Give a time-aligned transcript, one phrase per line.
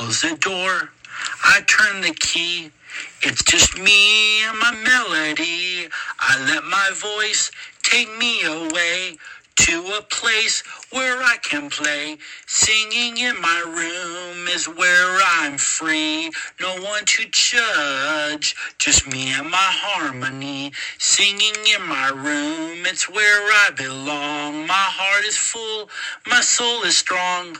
[0.00, 0.88] close the door.
[1.44, 2.70] I turn the key.
[3.20, 5.88] It's just me and my melody.
[6.18, 7.50] I let my voice
[7.82, 9.18] take me away
[9.56, 12.16] to a place where I can play.
[12.46, 16.30] Singing in my room is where I'm free.
[16.62, 20.72] No one to judge, just me and my harmony.
[20.96, 24.66] Singing in my room, it's where I belong.
[24.66, 25.90] My heart is full,
[26.26, 27.58] my soul is strong.